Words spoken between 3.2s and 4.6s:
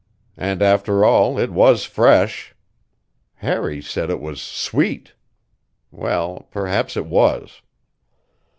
Harry said it was